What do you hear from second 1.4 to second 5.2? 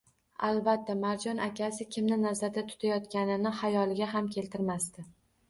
akasi kimni nazarda tutayotganini xayoliga ham keltirmasdi